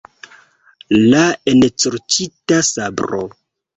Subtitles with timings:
[1.11, 1.21] La
[1.53, 3.21] ensorĉita sabro.